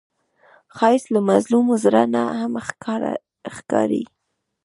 ښایست 0.75 1.07
له 1.15 1.19
مظلوم 1.29 1.67
زړه 1.83 2.03
نه 2.13 2.21
هم 2.39 2.53
ښکاري 3.57 4.03